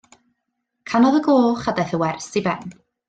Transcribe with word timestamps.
Canodd 0.93 1.17
y 1.19 1.21
gloch 1.27 1.69
a 1.73 1.75
daeth 1.81 1.95
y 1.99 2.01
wers 2.05 2.31
i 2.43 2.45
ben. 2.49 2.67